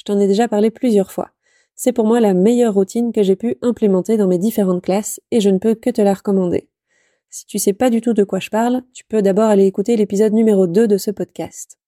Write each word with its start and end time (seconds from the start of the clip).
je 0.00 0.04
t'en 0.04 0.18
ai 0.18 0.26
déjà 0.26 0.48
parlé 0.48 0.70
plusieurs 0.70 1.12
fois. 1.12 1.28
C'est 1.74 1.92
pour 1.92 2.06
moi 2.06 2.20
la 2.20 2.32
meilleure 2.32 2.72
routine 2.72 3.12
que 3.12 3.22
j'ai 3.22 3.36
pu 3.36 3.56
implémenter 3.60 4.16
dans 4.16 4.26
mes 4.26 4.38
différentes 4.38 4.82
classes 4.82 5.20
et 5.30 5.42
je 5.42 5.50
ne 5.50 5.58
peux 5.58 5.74
que 5.74 5.90
te 5.90 6.00
la 6.00 6.14
recommander. 6.14 6.70
Si 7.28 7.44
tu 7.44 7.58
sais 7.58 7.74
pas 7.74 7.90
du 7.90 8.00
tout 8.00 8.14
de 8.14 8.24
quoi 8.24 8.40
je 8.40 8.48
parle, 8.48 8.80
tu 8.94 9.04
peux 9.04 9.20
d'abord 9.20 9.50
aller 9.50 9.66
écouter 9.66 9.96
l'épisode 9.96 10.32
numéro 10.32 10.66
2 10.66 10.88
de 10.88 10.96
ce 10.96 11.10
podcast. 11.10 11.78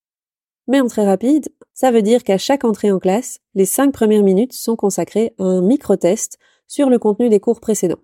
Mais 0.68 0.78
en 0.82 0.88
très 0.88 1.06
rapide, 1.06 1.48
ça 1.72 1.90
veut 1.90 2.02
dire 2.02 2.22
qu'à 2.22 2.36
chaque 2.36 2.64
entrée 2.64 2.92
en 2.92 2.98
classe, 2.98 3.38
les 3.54 3.64
cinq 3.64 3.92
premières 3.92 4.22
minutes 4.22 4.52
sont 4.52 4.76
consacrées 4.76 5.32
à 5.38 5.44
un 5.44 5.62
micro-test 5.62 6.38
sur 6.68 6.90
le 6.90 6.98
contenu 6.98 7.30
des 7.30 7.40
cours 7.40 7.60
précédents. 7.60 8.02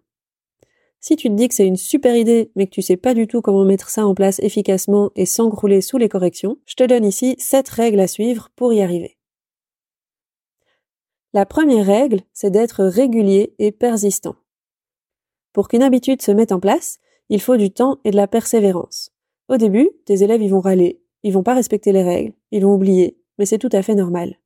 Si 1.01 1.17
tu 1.17 1.29
te 1.29 1.35
dis 1.35 1.49
que 1.49 1.55
c'est 1.55 1.67
une 1.67 1.77
super 1.77 2.17
idée, 2.17 2.51
mais 2.57 2.67
que 2.67 2.73
tu 2.73 2.81
sais 2.81 2.97
pas 2.97 3.13
du 3.13 3.27
tout 3.27 3.43
comment 3.43 3.67
mettre 3.67 3.91
ça 3.91 4.07
en 4.07 4.15
place 4.15 4.39
efficacement 4.39 5.11
et 5.17 5.27
sans 5.27 5.49
grouler 5.49 5.83
sous 5.83 5.99
les 5.99 6.09
corrections, 6.09 6.57
je 6.65 6.77
te 6.77 6.85
donne 6.85 7.05
ici 7.05 7.37
7 7.39 7.69
règles 7.69 8.01
à 8.01 8.07
suivre 8.07 8.49
pour 8.57 8.73
y 8.73 8.81
arriver. 8.81 9.18
La 11.35 11.45
première 11.45 11.85
règle, 11.85 12.21
c'est 12.33 12.51
d'être 12.51 12.85
régulier 12.85 13.55
et 13.59 13.71
persistant. 13.71 14.37
Pour 15.53 15.69
qu'une 15.69 15.83
habitude 15.83 16.23
se 16.23 16.31
mette 16.31 16.53
en 16.53 16.61
place, 16.61 16.99
il 17.29 17.43
faut 17.43 17.59
du 17.59 17.71
temps 17.71 17.99
et 18.05 18.11
de 18.11 18.17
la 18.17 18.27
persévérance. 18.27 19.11
Au 19.49 19.59
début, 19.59 19.91
tes 20.07 20.23
élèves 20.23 20.41
y 20.41 20.49
vont 20.49 20.61
râler, 20.61 21.03
ils 21.23 21.35
vont 21.35 21.43
pas 21.43 21.55
respecter 21.55 21.93
les 21.93 22.03
règles, 22.03 22.33
ils 22.51 22.65
vont 22.65 22.75
oublier, 22.75 23.19
mais 23.39 23.45
c'est 23.45 23.59
tout 23.59 23.69
à 23.73 23.83
fait 23.83 23.95
normal. 23.95 24.39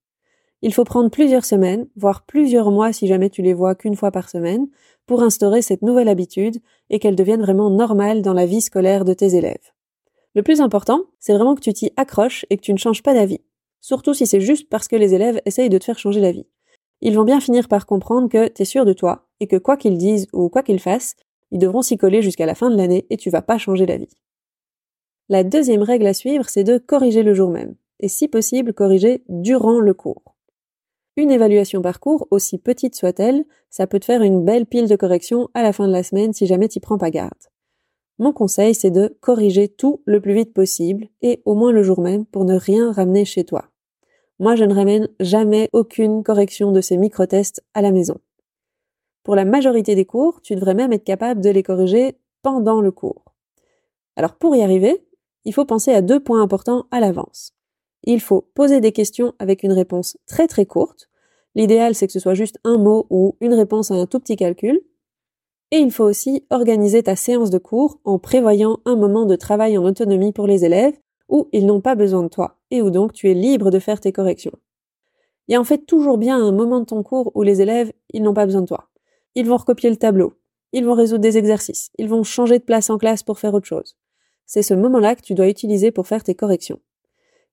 Il 0.61 0.75
faut 0.75 0.83
prendre 0.83 1.09
plusieurs 1.09 1.45
semaines, 1.45 1.87
voire 1.95 2.27
plusieurs 2.27 2.73
mois 2.73 2.93
si 2.93 3.07
jamais 3.07 3.31
tu 3.31 3.43
les 3.43 3.55
vois 3.55 3.77
qu'une 3.77 3.97
fois 3.97 4.11
par 4.11 4.29
semaine, 4.29 4.67
pour 5.07 5.23
instaurer 5.23 5.63
cette 5.63 5.83
nouvelle 5.83 6.09
habitude 6.09 6.59
et 6.91 6.99
qu'elle 6.99 7.17
devienne 7.17 7.43
vraiment 7.43 7.71
normale 7.71 8.23
dans 8.23 8.33
la 8.33 8.47
vie 8.47 8.61
scolaire 8.61 9.05
de 9.05 9.15
tes 9.15 9.37
élèves. 9.37 9.73
Le 10.35 10.43
plus 10.43 10.61
important, 10.61 11.03
c'est 11.21 11.35
vraiment 11.35 11.55
que 11.55 11.61
tu 11.61 11.73
t'y 11.73 11.93
accroches 11.97 12.45
et 12.51 12.57
que 12.57 12.63
tu 12.63 12.73
ne 12.73 12.79
changes 12.79 13.05
pas 13.05 13.15
d'avis. 13.15 13.41
Surtout 13.81 14.15
si 14.15 14.27
c'est 14.27 14.41
juste 14.41 14.69
parce 14.69 14.89
que 14.89 14.97
les 14.97 15.15
élèves 15.15 15.41
essayent 15.45 15.69
de 15.69 15.79
te 15.79 15.85
faire 15.85 15.99
changer 15.99 16.21
d'avis. 16.21 16.47
Ils 17.05 17.17
vont 17.17 17.25
bien 17.25 17.41
finir 17.41 17.67
par 17.67 17.85
comprendre 17.85 18.29
que 18.29 18.47
tu 18.47 18.63
es 18.63 18.65
sûr 18.65 18.85
de 18.85 18.93
toi 18.93 19.27
et 19.41 19.49
que 19.49 19.57
quoi 19.57 19.77
qu'ils 19.77 19.99
disent 19.99 20.29
ou 20.33 20.49
quoi 20.49 20.63
qu'ils 20.63 20.79
fassent, 20.79 21.17
ils 21.51 21.59
devront 21.59 21.83
s'y 21.83 21.97
coller 21.97 22.23
jusqu'à 22.23 22.47
la 22.47 22.55
fin 22.55 22.71
de 22.71 22.77
l'année 22.77 23.07
et 23.11 23.17
tu 23.17 23.29
vas 23.29 23.43
pas 23.43 23.59
changer 23.59 23.87
d'avis. 23.87 24.17
La 25.29 25.43
deuxième 25.43 25.83
règle 25.83 26.07
à 26.07 26.15
suivre, 26.15 26.49
c'est 26.49 26.63
de 26.63 26.79
corriger 26.79 27.25
le 27.25 27.35
jour 27.35 27.51
même, 27.51 27.75
et 27.99 28.07
si 28.07 28.29
possible 28.29 28.73
corriger 28.73 29.25
durant 29.29 29.81
le 29.81 29.95
cours. 29.95 30.23
Une 31.17 31.33
évaluation 31.33 31.83
par 31.83 31.99
cours, 31.99 32.29
aussi 32.31 32.57
petite 32.57 32.95
soit-elle, 32.95 33.45
ça 33.69 33.89
peut 33.89 33.99
te 33.99 34.05
faire 34.05 34.23
une 34.23 34.45
belle 34.45 34.67
pile 34.67 34.89
de 34.89 34.97
corrections 34.97 35.49
à 35.55 35.63
la 35.63 35.73
fin 35.73 35.89
de 35.89 35.93
la 35.93 36.05
semaine 36.05 36.33
si 36.33 36.47
jamais 36.47 36.69
t'y 36.69 36.79
prends 36.79 36.99
pas 36.99 37.11
garde. 37.11 37.33
Mon 38.19 38.33
conseil, 38.33 38.77
c'est 38.77 38.93
de 38.93 39.19
corriger 39.21 39.69
tout 39.69 40.03
le 40.05 40.21
plus 40.21 40.35
vite 40.35 40.55
possible 40.55 41.09
et 41.21 41.43
au 41.47 41.57
moins 41.57 41.73
le 41.73 41.83
jour 41.83 42.01
même 42.01 42.25
pour 42.27 42.45
ne 42.45 42.55
rien 42.55 42.93
ramener 42.93 43.25
chez 43.25 43.45
toi. 43.45 43.72
Moi, 44.43 44.55
je 44.57 44.65
ne 44.65 44.75
ramène 44.75 45.09
jamais 45.21 45.71
aucune 45.73 46.23
correction 46.23 46.71
de 46.71 46.83
ces 46.83 46.99
micro-tests 46.99 47.65
à 47.73 47.81
la 47.81 47.93
maison. 47.93 48.19
Pour 49.23 49.37
la 49.37 49.47
majorité 49.47 49.95
des 49.95 50.05
cours, 50.05 50.43
tu 50.43 50.55
devrais 50.55 50.75
même 50.75 50.93
être 50.93 51.05
capable 51.05 51.41
de 51.41 51.49
les 51.49 51.63
corriger 51.63 52.19
pendant 52.43 52.83
le 52.83 52.91
cours. 52.91 53.25
Alors 54.17 54.35
pour 54.35 54.55
y 54.55 54.63
arriver, 54.63 55.07
il 55.47 55.55
faut 55.55 55.65
penser 55.65 55.95
à 55.95 56.03
deux 56.03 56.21
points 56.21 56.43
importants 56.43 56.85
à 56.91 57.01
l'avance 57.01 57.55
il 58.05 58.21
faut 58.21 58.43
poser 58.55 58.81
des 58.81 58.93
questions 58.93 59.33
avec 59.39 59.63
une 59.63 59.73
réponse 59.73 60.17
très 60.27 60.49
très 60.49 60.67
courte. 60.67 61.09
L'idéal, 61.55 61.95
c'est 61.95 62.07
que 62.07 62.13
ce 62.13 62.21
soit 62.21 62.35
juste 62.35 62.59
un 62.65 62.79
mot 62.79 63.07
ou 63.11 63.37
une 63.41 63.55
réponse 63.55 63.91
à 63.91 63.95
un 63.95 64.07
tout 64.07 64.21
petit 64.21 64.37
calcul. 64.37 64.81
Et 65.71 65.79
il 65.79 65.91
faut 65.91 66.05
aussi 66.05 66.45
organiser 66.51 67.03
ta 67.03 67.17
séance 67.17 67.51
de 67.51 67.59
cours 67.59 68.01
en 68.05 68.19
prévoyant 68.19 68.79
un 68.85 68.97
moment 68.97 69.25
de 69.25 69.37
travail 69.37 69.79
en 69.79 69.85
autonomie 69.85 70.33
pour 70.33 70.47
les 70.47 70.65
élèves 70.65 70.99
où 71.29 71.49
ils 71.53 71.67
n'ont 71.67 71.81
pas 71.81 71.95
besoin 71.95 72.23
de 72.23 72.29
toi 72.29 72.59
et 72.73 72.83
où 72.83 72.91
donc 72.91 73.13
tu 73.13 73.31
es 73.31 73.35
libre 73.35 73.71
de 73.71 73.79
faire 73.79 74.01
tes 74.01 74.13
corrections. 74.13 74.59
Il 75.47 75.53
y 75.53 75.55
a 75.55 75.61
en 75.61 75.65
fait 75.65 75.87
toujours 75.87 76.19
bien 76.19 76.43
un 76.43 76.51
moment 76.51 76.81
de 76.81 76.87
ton 76.87 77.03
cours 77.03 77.31
où 77.37 77.43
les 77.43 77.61
élèves, 77.61 77.93
ils 78.11 78.23
n'ont 78.23 78.35
pas 78.35 78.47
besoin 78.47 78.63
de 78.63 78.67
toi. 78.67 78.89
Ils 79.35 79.47
vont 79.47 79.59
recopier 79.59 79.91
le 79.91 79.97
tableau, 79.97 80.35
ils 80.73 80.85
vont 80.85 80.95
résoudre 80.95 81.21
des 81.21 81.39
exercices, 81.39 81.91
ils 81.99 82.09
vont 82.09 82.25
changer 82.25 82.59
de 82.59 82.65
place 82.65 82.91
en 82.91 82.99
classe 82.99 83.23
pour 83.23 83.39
faire 83.39 83.55
autre 83.55 83.67
chose. 83.67 83.97
C'est 84.47 84.63
ce 84.63 84.75
moment-là 84.75 85.15
que 85.15 85.23
tu 85.23 85.35
dois 85.35 85.49
utiliser 85.49 85.91
pour 85.91 86.07
faire 86.07 86.25
tes 86.25 86.35
corrections. 86.35 86.81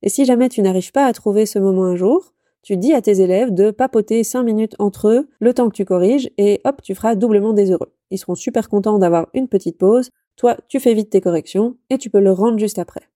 Et 0.02 0.10
si 0.10 0.24
jamais 0.24 0.48
tu 0.48 0.62
n'arrives 0.62 0.94
pas 0.94 1.06
à 1.06 1.14
trouver 1.14 1.46
ce 1.46 1.60
moment 1.60 1.84
un 1.84 1.96
jour, 1.96 2.34
tu 2.62 2.78
dis 2.78 2.94
à 2.94 3.02
tes 3.02 3.22
élèves 3.22 3.54
de 3.54 3.72
papoter 3.72 4.24
5 4.24 4.44
minutes 4.44 4.76
entre 4.80 5.10
eux 5.10 5.30
le 5.40 5.54
temps 5.54 5.70
que 5.70 5.76
tu 5.76 5.86
corriges 5.86 6.30
et 6.38 6.62
hop, 6.64 6.82
tu 6.82 6.96
feras 6.96 7.16
doublement 7.16 7.54
des 7.54 7.72
heureux. 7.72 7.94
Ils 8.10 8.18
seront 8.18 8.36
super 8.36 8.70
contents 8.70 9.00
d'avoir 9.00 9.28
une 9.34 9.50
petite 9.50 9.78
pause. 9.78 10.12
Toi, 10.38 10.56
tu 10.70 10.80
fais 10.80 10.94
vite 10.94 11.10
tes 11.10 11.22
corrections 11.22 11.76
et 11.90 11.98
tu 11.98 12.10
peux 12.10 12.22
le 12.22 12.32
rendre 12.32 12.58
juste 12.58 12.80
après. 12.80 13.09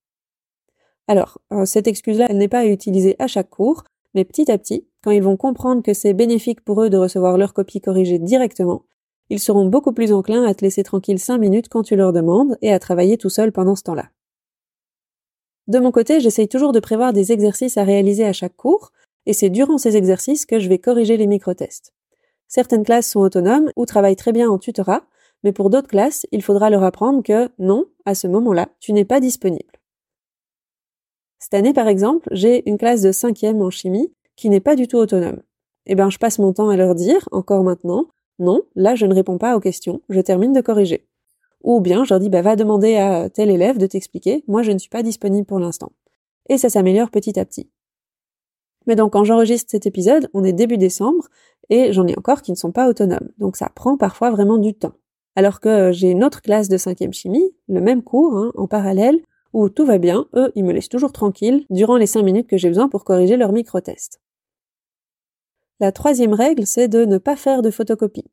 Alors, 1.07 1.39
euh, 1.51 1.65
cette 1.65 1.87
excuse-là, 1.87 2.27
elle 2.29 2.37
n'est 2.37 2.47
pas 2.47 2.59
à 2.59 2.65
utiliser 2.65 3.15
à 3.19 3.27
chaque 3.27 3.49
cours, 3.49 3.83
mais 4.13 4.23
petit 4.23 4.49
à 4.51 4.57
petit, 4.57 4.87
quand 5.03 5.11
ils 5.11 5.23
vont 5.23 5.37
comprendre 5.37 5.83
que 5.83 5.93
c'est 5.93 6.13
bénéfique 6.13 6.61
pour 6.61 6.81
eux 6.81 6.89
de 6.89 6.97
recevoir 6.97 7.37
leur 7.37 7.53
copie 7.53 7.81
corrigée 7.81 8.19
directement, 8.19 8.83
ils 9.29 9.39
seront 9.39 9.65
beaucoup 9.65 9.93
plus 9.93 10.13
enclins 10.13 10.45
à 10.45 10.53
te 10.53 10.63
laisser 10.63 10.83
tranquille 10.83 11.19
5 11.19 11.37
minutes 11.37 11.69
quand 11.69 11.83
tu 11.83 11.95
leur 11.95 12.13
demandes 12.13 12.57
et 12.61 12.71
à 12.71 12.79
travailler 12.79 13.17
tout 13.17 13.29
seul 13.29 13.51
pendant 13.51 13.75
ce 13.75 13.83
temps-là. 13.83 14.09
De 15.67 15.79
mon 15.79 15.91
côté, 15.91 16.19
j'essaye 16.19 16.47
toujours 16.47 16.73
de 16.73 16.79
prévoir 16.79 17.13
des 17.13 17.31
exercices 17.31 17.77
à 17.77 17.83
réaliser 17.83 18.25
à 18.25 18.33
chaque 18.33 18.55
cours, 18.55 18.91
et 19.25 19.33
c'est 19.33 19.49
durant 19.49 19.77
ces 19.77 19.95
exercices 19.95 20.45
que 20.45 20.59
je 20.59 20.67
vais 20.67 20.77
corriger 20.77 21.15
les 21.15 21.27
micro-tests. 21.27 21.93
Certaines 22.47 22.83
classes 22.83 23.09
sont 23.09 23.21
autonomes 23.21 23.71
ou 23.75 23.85
travaillent 23.85 24.17
très 24.17 24.33
bien 24.33 24.49
en 24.49 24.57
tutorat, 24.57 25.03
mais 25.43 25.53
pour 25.53 25.69
d'autres 25.69 25.87
classes, 25.87 26.25
il 26.31 26.43
faudra 26.43 26.69
leur 26.69 26.83
apprendre 26.83 27.23
que 27.23 27.49
non, 27.59 27.85
à 28.05 28.15
ce 28.15 28.27
moment-là, 28.27 28.69
tu 28.79 28.93
n'es 28.93 29.05
pas 29.05 29.19
disponible. 29.19 29.82
Cette 31.43 31.55
année, 31.55 31.73
par 31.73 31.89
exemple, 31.89 32.29
j'ai 32.31 32.63
une 32.69 32.77
classe 32.77 33.01
de 33.01 33.11
cinquième 33.11 33.61
en 33.61 33.69
chimie 33.69 34.13
qui 34.37 34.49
n'est 34.49 34.61
pas 34.61 34.77
du 34.77 34.87
tout 34.87 34.95
autonome. 34.95 35.41
Eh 35.85 35.93
ben, 35.93 36.09
je 36.09 36.17
passe 36.17 36.39
mon 36.39 36.53
temps 36.53 36.69
à 36.69 36.77
leur 36.77 36.95
dire, 36.95 37.27
encore 37.33 37.65
maintenant, 37.65 38.05
non, 38.39 38.61
là, 38.75 38.95
je 38.95 39.05
ne 39.05 39.13
réponds 39.13 39.37
pas 39.37 39.57
aux 39.57 39.59
questions, 39.59 39.99
je 40.07 40.21
termine 40.21 40.53
de 40.53 40.61
corriger. 40.61 41.05
Ou 41.61 41.81
bien 41.81 42.05
je 42.05 42.13
leur 42.13 42.21
dis 42.21 42.29
bah 42.29 42.41
va 42.41 42.55
demander 42.55 42.95
à 42.95 43.29
tel 43.29 43.49
élève 43.49 43.77
de 43.77 43.85
t'expliquer, 43.87 44.45
moi 44.47 44.63
je 44.63 44.71
ne 44.71 44.77
suis 44.77 44.89
pas 44.89 45.03
disponible 45.03 45.45
pour 45.45 45.59
l'instant. 45.59 45.91
Et 46.47 46.57
ça 46.57 46.69
s'améliore 46.69 47.11
petit 47.11 47.37
à 47.37 47.43
petit. 47.43 47.69
Mais 48.87 48.95
donc 48.95 49.11
quand 49.11 49.25
j'enregistre 49.25 49.69
cet 49.69 49.85
épisode, 49.85 50.29
on 50.33 50.45
est 50.45 50.53
début 50.53 50.77
décembre 50.77 51.27
et 51.69 51.91
j'en 51.91 52.07
ai 52.07 52.17
encore 52.17 52.41
qui 52.41 52.51
ne 52.51 52.57
sont 52.57 52.71
pas 52.71 52.87
autonomes. 52.87 53.31
Donc 53.37 53.57
ça 53.57 53.69
prend 53.75 53.97
parfois 53.97 54.31
vraiment 54.31 54.57
du 54.57 54.73
temps. 54.73 54.93
Alors 55.35 55.59
que 55.59 55.91
j'ai 55.91 56.09
une 56.09 56.23
autre 56.23 56.41
classe 56.41 56.69
de 56.69 56.77
cinquième 56.77 57.13
chimie, 57.13 57.53
le 57.67 57.81
même 57.81 58.01
cours, 58.01 58.37
hein, 58.37 58.53
en 58.55 58.67
parallèle, 58.67 59.19
où 59.53 59.69
tout 59.69 59.85
va 59.85 59.99
bien, 59.99 60.27
eux, 60.35 60.51
ils 60.55 60.65
me 60.65 60.73
laissent 60.73 60.89
toujours 60.89 61.13
tranquille 61.13 61.65
durant 61.69 61.97
les 61.97 62.07
cinq 62.07 62.23
minutes 62.23 62.47
que 62.47 62.57
j'ai 62.57 62.67
besoin 62.67 62.89
pour 62.89 63.05
corriger 63.05 63.37
leur 63.37 63.51
micro-test. 63.51 64.19
La 65.79 65.91
troisième 65.91 66.33
règle, 66.33 66.65
c'est 66.65 66.87
de 66.87 67.05
ne 67.05 67.17
pas 67.17 67.35
faire 67.35 67.61
de 67.61 67.71
photocopie. 67.71 68.29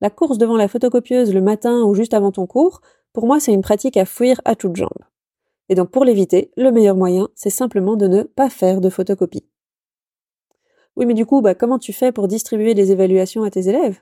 La 0.00 0.10
course 0.10 0.38
devant 0.38 0.56
la 0.56 0.68
photocopieuse 0.68 1.32
le 1.32 1.40
matin 1.40 1.82
ou 1.82 1.94
juste 1.94 2.14
avant 2.14 2.32
ton 2.32 2.46
cours, 2.46 2.80
pour 3.12 3.26
moi, 3.26 3.38
c'est 3.40 3.54
une 3.54 3.62
pratique 3.62 3.96
à 3.96 4.04
fuir 4.04 4.40
à 4.44 4.56
toutes 4.56 4.76
jambes. 4.76 5.04
Et 5.68 5.74
donc, 5.74 5.90
pour 5.90 6.04
l'éviter, 6.04 6.50
le 6.56 6.70
meilleur 6.70 6.96
moyen, 6.96 7.28
c'est 7.34 7.50
simplement 7.50 7.96
de 7.96 8.06
ne 8.06 8.22
pas 8.22 8.50
faire 8.50 8.80
de 8.80 8.90
photocopie. 8.90 9.46
Oui, 10.96 11.06
mais 11.06 11.14
du 11.14 11.26
coup, 11.26 11.40
bah, 11.40 11.54
comment 11.54 11.78
tu 11.78 11.92
fais 11.92 12.12
pour 12.12 12.28
distribuer 12.28 12.74
les 12.74 12.92
évaluations 12.92 13.44
à 13.44 13.50
tes 13.50 13.68
élèves? 13.68 14.00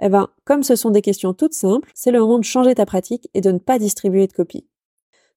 Eh 0.00 0.08
ben, 0.08 0.28
comme 0.44 0.62
ce 0.62 0.76
sont 0.76 0.90
des 0.90 1.02
questions 1.02 1.34
toutes 1.34 1.54
simples, 1.54 1.90
c'est 1.94 2.10
le 2.10 2.20
moment 2.20 2.38
de 2.38 2.44
changer 2.44 2.74
ta 2.74 2.86
pratique 2.86 3.28
et 3.34 3.40
de 3.40 3.52
ne 3.52 3.58
pas 3.58 3.78
distribuer 3.78 4.26
de 4.26 4.32
copies. 4.32 4.66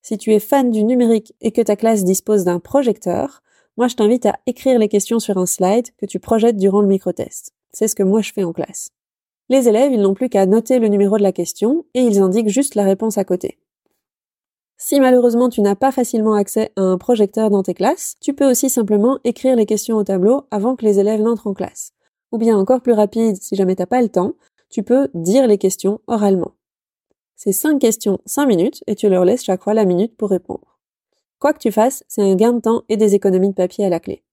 Si 0.07 0.19
tu 0.19 0.33
es 0.33 0.39
fan 0.39 0.69
du 0.69 0.83
numérique 0.83 1.33
et 1.41 1.51
que 1.51 1.63
ta 1.63 1.75
classe 1.75 2.03
dispose 2.03 2.43
d'un 2.43 2.59
projecteur, 2.59 3.41
moi 3.75 3.87
je 3.87 3.95
t'invite 3.95 4.27
à 4.27 4.37
écrire 4.45 4.77
les 4.77 4.87
questions 4.87 5.17
sur 5.17 5.39
un 5.39 5.47
slide 5.47 5.87
que 5.97 6.05
tu 6.05 6.19
projettes 6.19 6.57
durant 6.57 6.81
le 6.81 6.87
microtest. 6.87 7.55
C'est 7.73 7.87
ce 7.87 7.95
que 7.95 8.03
moi 8.03 8.21
je 8.21 8.31
fais 8.31 8.43
en 8.43 8.53
classe. 8.53 8.91
Les 9.49 9.67
élèves, 9.67 9.91
ils 9.91 10.01
n'ont 10.03 10.13
plus 10.13 10.29
qu'à 10.29 10.45
noter 10.45 10.77
le 10.77 10.89
numéro 10.89 11.17
de 11.17 11.23
la 11.23 11.31
question 11.31 11.85
et 11.95 12.01
ils 12.01 12.19
indiquent 12.19 12.49
juste 12.49 12.75
la 12.75 12.83
réponse 12.83 13.17
à 13.17 13.23
côté. 13.23 13.57
Si 14.77 14.99
malheureusement 14.99 15.49
tu 15.49 15.61
n'as 15.61 15.73
pas 15.73 15.91
facilement 15.91 16.35
accès 16.35 16.71
à 16.75 16.83
un 16.83 16.99
projecteur 16.99 17.49
dans 17.49 17.63
tes 17.63 17.73
classes, 17.73 18.13
tu 18.21 18.35
peux 18.35 18.47
aussi 18.47 18.69
simplement 18.69 19.17
écrire 19.23 19.55
les 19.55 19.65
questions 19.65 19.97
au 19.97 20.03
tableau 20.03 20.43
avant 20.51 20.75
que 20.75 20.85
les 20.85 20.99
élèves 20.99 21.21
n'entrent 21.23 21.47
en 21.47 21.55
classe. 21.55 21.93
Ou 22.31 22.37
bien 22.37 22.59
encore 22.59 22.81
plus 22.81 22.93
rapide, 22.93 23.37
si 23.41 23.55
jamais 23.55 23.75
t'as 23.75 23.87
pas 23.87 24.03
le 24.03 24.09
temps, 24.09 24.33
tu 24.69 24.83
peux 24.83 25.09
dire 25.15 25.47
les 25.47 25.57
questions 25.57 25.99
oralement. 26.05 26.51
C'est 27.35 27.51
5 27.51 27.79
questions, 27.79 28.19
5 28.25 28.45
minutes, 28.45 28.83
et 28.87 28.95
tu 28.95 29.09
leur 29.09 29.25
laisses 29.25 29.43
chaque 29.43 29.63
fois 29.63 29.73
la 29.73 29.85
minute 29.85 30.15
pour 30.15 30.29
répondre. 30.29 30.79
Quoi 31.39 31.53
que 31.53 31.59
tu 31.59 31.71
fasses, 31.71 32.03
c'est 32.07 32.21
un 32.21 32.35
gain 32.35 32.53
de 32.53 32.61
temps 32.61 32.83
et 32.87 32.97
des 32.97 33.13
économies 33.13 33.49
de 33.49 33.53
papier 33.53 33.85
à 33.85 33.89
la 33.89 33.99
clé. 33.99 34.23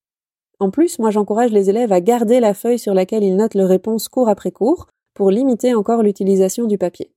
En 0.61 0.71
plus, 0.71 1.01
moi 1.01 1.11
j'encourage 1.11 1.51
les 1.51 1.69
élèves 1.69 1.93
à 1.93 2.01
garder 2.01 2.39
la 2.39 2.55
feuille 2.55 2.79
sur 2.79 2.95
laquelle 2.95 3.25
ils 3.25 3.37
notent 3.37 3.57
leurs 3.57 3.69
réponses 3.69 4.09
cours 4.09 4.29
après 4.29 4.53
cours 4.53 4.87
pour 5.15 5.31
limiter 5.31 5.75
encore 5.75 6.05
l'utilisation 6.05 6.67
du 6.67 6.79
papier. 6.79 7.13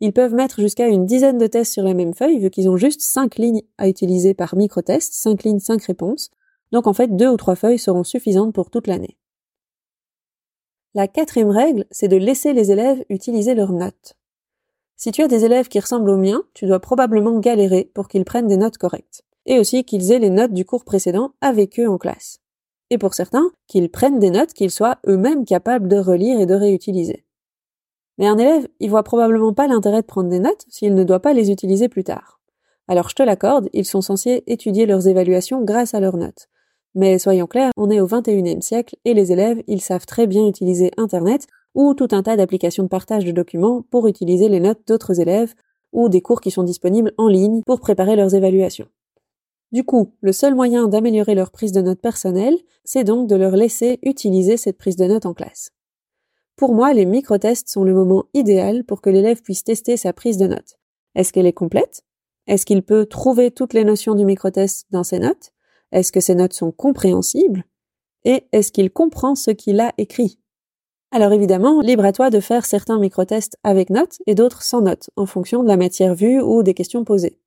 Ils 0.00 0.12
peuvent 0.12 0.34
mettre 0.34 0.60
jusqu'à 0.60 0.86
une 0.86 1.06
dizaine 1.06 1.38
de 1.38 1.46
tests 1.46 1.72
sur 1.72 1.82
la 1.82 1.94
même 1.94 2.14
feuille, 2.14 2.38
vu 2.38 2.50
qu'ils 2.50 2.68
ont 2.68 2.76
juste 2.76 3.00
cinq 3.00 3.36
lignes 3.36 3.62
à 3.78 3.88
utiliser 3.88 4.34
par 4.34 4.54
micro-test, 4.54 5.12
cinq 5.14 5.42
lignes, 5.42 5.58
cinq 5.58 5.82
réponses. 5.82 6.30
Donc 6.70 6.86
en 6.86 6.92
fait, 6.92 7.16
deux 7.16 7.28
ou 7.28 7.36
trois 7.36 7.56
feuilles 7.56 7.78
seront 7.78 8.04
suffisantes 8.04 8.54
pour 8.54 8.70
toute 8.70 8.86
l'année. 8.86 9.16
La 10.94 11.08
quatrième 11.08 11.50
règle, 11.50 11.86
c'est 11.90 12.08
de 12.08 12.16
laisser 12.16 12.52
les 12.52 12.70
élèves 12.70 13.04
utiliser 13.08 13.54
leurs 13.54 13.72
notes. 13.72 14.14
Si 14.96 15.12
tu 15.12 15.22
as 15.22 15.28
des 15.28 15.44
élèves 15.44 15.68
qui 15.68 15.78
ressemblent 15.78 16.08
aux 16.08 16.16
miens, 16.16 16.42
tu 16.54 16.66
dois 16.66 16.80
probablement 16.80 17.38
galérer 17.38 17.90
pour 17.94 18.08
qu'ils 18.08 18.24
prennent 18.24 18.46
des 18.46 18.56
notes 18.56 18.78
correctes. 18.78 19.22
Et 19.44 19.58
aussi 19.58 19.84
qu'ils 19.84 20.10
aient 20.10 20.18
les 20.18 20.30
notes 20.30 20.54
du 20.54 20.64
cours 20.64 20.84
précédent 20.84 21.32
avec 21.40 21.78
eux 21.78 21.88
en 21.88 21.98
classe. 21.98 22.40
Et 22.88 22.98
pour 22.98 23.14
certains, 23.14 23.50
qu'ils 23.66 23.90
prennent 23.90 24.18
des 24.18 24.30
notes 24.30 24.54
qu'ils 24.54 24.70
soient 24.70 24.98
eux-mêmes 25.06 25.44
capables 25.44 25.88
de 25.88 25.98
relire 25.98 26.40
et 26.40 26.46
de 26.46 26.54
réutiliser. 26.54 27.24
Mais 28.18 28.26
un 28.26 28.38
élève, 28.38 28.66
il 28.80 28.88
voit 28.88 29.02
probablement 29.02 29.52
pas 29.52 29.66
l'intérêt 29.66 30.00
de 30.00 30.06
prendre 30.06 30.30
des 30.30 30.38
notes 30.38 30.64
s'il 30.68 30.94
ne 30.94 31.04
doit 31.04 31.20
pas 31.20 31.34
les 31.34 31.50
utiliser 31.50 31.88
plus 31.88 32.04
tard. 32.04 32.40
Alors 32.88 33.10
je 33.10 33.14
te 33.14 33.22
l'accorde, 33.22 33.68
ils 33.72 33.84
sont 33.84 34.00
censés 34.00 34.44
étudier 34.46 34.86
leurs 34.86 35.08
évaluations 35.08 35.62
grâce 35.62 35.92
à 35.92 36.00
leurs 36.00 36.16
notes. 36.16 36.48
Mais 36.94 37.18
soyons 37.18 37.46
clairs, 37.46 37.72
on 37.76 37.90
est 37.90 38.00
au 38.00 38.08
21e 38.08 38.62
siècle 38.62 38.96
et 39.04 39.12
les 39.12 39.30
élèves, 39.30 39.62
ils 39.66 39.82
savent 39.82 40.06
très 40.06 40.26
bien 40.26 40.46
utiliser 40.46 40.92
Internet 40.96 41.46
ou 41.76 41.94
tout 41.94 42.08
un 42.10 42.22
tas 42.22 42.36
d'applications 42.36 42.82
de 42.82 42.88
partage 42.88 43.24
de 43.24 43.30
documents 43.30 43.82
pour 43.82 44.08
utiliser 44.08 44.48
les 44.48 44.60
notes 44.60 44.80
d'autres 44.88 45.20
élèves 45.20 45.54
ou 45.92 46.08
des 46.08 46.22
cours 46.22 46.40
qui 46.40 46.50
sont 46.50 46.64
disponibles 46.64 47.12
en 47.18 47.28
ligne 47.28 47.60
pour 47.64 47.80
préparer 47.80 48.16
leurs 48.16 48.34
évaluations. 48.34 48.88
Du 49.72 49.84
coup, 49.84 50.14
le 50.22 50.32
seul 50.32 50.54
moyen 50.54 50.88
d'améliorer 50.88 51.34
leur 51.34 51.50
prise 51.50 51.72
de 51.72 51.82
notes 51.82 52.00
personnelle, 52.00 52.56
c'est 52.84 53.04
donc 53.04 53.28
de 53.28 53.36
leur 53.36 53.54
laisser 53.56 53.98
utiliser 54.02 54.56
cette 54.56 54.78
prise 54.78 54.96
de 54.96 55.04
notes 55.04 55.26
en 55.26 55.34
classe. 55.34 55.70
Pour 56.56 56.72
moi, 56.72 56.94
les 56.94 57.04
micro-tests 57.04 57.68
sont 57.68 57.84
le 57.84 57.92
moment 57.92 58.24
idéal 58.32 58.84
pour 58.84 59.02
que 59.02 59.10
l'élève 59.10 59.42
puisse 59.42 59.62
tester 59.62 59.98
sa 59.98 60.14
prise 60.14 60.38
de 60.38 60.46
notes. 60.46 60.78
Est-ce 61.14 61.32
qu'elle 61.32 61.46
est 61.46 61.52
complète? 61.52 62.04
Est-ce 62.46 62.64
qu'il 62.64 62.82
peut 62.82 63.04
trouver 63.04 63.50
toutes 63.50 63.74
les 63.74 63.84
notions 63.84 64.14
du 64.14 64.24
micro-test 64.24 64.86
dans 64.90 65.04
ses 65.04 65.18
notes? 65.18 65.52
Est-ce 65.92 66.12
que 66.12 66.20
ses 66.20 66.34
notes 66.34 66.54
sont 66.54 66.72
compréhensibles? 66.72 67.64
Et 68.24 68.44
est-ce 68.52 68.72
qu'il 68.72 68.90
comprend 68.90 69.34
ce 69.34 69.50
qu'il 69.50 69.80
a 69.80 69.92
écrit? 69.98 70.38
Alors 71.12 71.32
évidemment, 71.32 71.80
libre 71.80 72.04
à 72.04 72.12
toi 72.12 72.30
de 72.30 72.40
faire 72.40 72.66
certains 72.66 72.98
micro-tests 72.98 73.56
avec 73.62 73.90
notes 73.90 74.18
et 74.26 74.34
d'autres 74.34 74.62
sans 74.62 74.82
notes, 74.82 75.10
en 75.16 75.24
fonction 75.24 75.62
de 75.62 75.68
la 75.68 75.76
matière 75.76 76.14
vue 76.14 76.40
ou 76.40 76.62
des 76.62 76.74
questions 76.74 77.04
posées. 77.04 77.38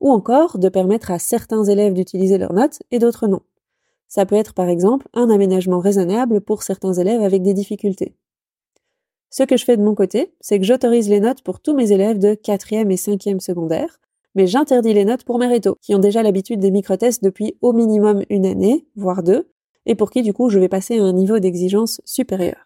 Ou 0.00 0.10
encore 0.10 0.58
de 0.58 0.68
permettre 0.68 1.10
à 1.10 1.18
certains 1.18 1.64
élèves 1.64 1.94
d'utiliser 1.94 2.36
leurs 2.36 2.52
notes 2.52 2.80
et 2.90 2.98
d'autres 2.98 3.28
non. 3.28 3.40
Ça 4.08 4.26
peut 4.26 4.34
être 4.34 4.54
par 4.54 4.68
exemple 4.68 5.08
un 5.14 5.30
aménagement 5.30 5.78
raisonnable 5.78 6.40
pour 6.40 6.62
certains 6.62 6.92
élèves 6.94 7.22
avec 7.22 7.42
des 7.42 7.54
difficultés. 7.54 8.14
Ce 9.30 9.42
que 9.42 9.56
je 9.56 9.64
fais 9.64 9.76
de 9.76 9.82
mon 9.82 9.94
côté, 9.94 10.34
c'est 10.40 10.58
que 10.58 10.64
j'autorise 10.64 11.08
les 11.08 11.20
notes 11.20 11.42
pour 11.42 11.60
tous 11.60 11.74
mes 11.74 11.92
élèves 11.92 12.18
de 12.18 12.34
4e 12.34 12.90
et 12.90 12.96
5e 12.96 13.40
secondaire, 13.40 14.00
mais 14.34 14.46
j'interdis 14.46 14.94
les 14.94 15.04
notes 15.04 15.24
pour 15.24 15.38
mes 15.38 15.46
rétos, 15.46 15.76
qui 15.80 15.94
ont 15.94 15.98
déjà 15.98 16.22
l'habitude 16.22 16.60
des 16.60 16.70
micro-tests 16.70 17.24
depuis 17.24 17.56
au 17.62 17.72
minimum 17.72 18.22
une 18.30 18.46
année, 18.46 18.86
voire 18.96 19.22
deux, 19.22 19.48
et 19.86 19.94
pour 19.94 20.10
qui 20.10 20.22
du 20.22 20.32
coup 20.32 20.50
je 20.50 20.58
vais 20.58 20.68
passer 20.68 20.98
à 20.98 21.04
un 21.04 21.12
niveau 21.12 21.38
d'exigence 21.38 22.00
supérieur. 22.04 22.65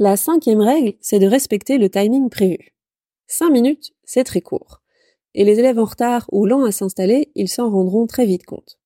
La 0.00 0.16
cinquième 0.16 0.60
règle, 0.60 0.94
c'est 1.00 1.20
de 1.20 1.26
respecter 1.28 1.78
le 1.78 1.88
timing 1.88 2.28
prévu. 2.28 2.74
5 3.28 3.50
minutes, 3.50 3.92
c'est 4.02 4.24
très 4.24 4.40
court. 4.40 4.82
Et 5.36 5.44
les 5.44 5.60
élèves 5.60 5.78
en 5.78 5.84
retard 5.84 6.26
ou 6.32 6.46
lents 6.46 6.64
à 6.64 6.72
s'installer, 6.72 7.30
ils 7.36 7.48
s'en 7.48 7.70
rendront 7.70 8.08
très 8.08 8.26
vite 8.26 8.44
compte. 8.44 8.80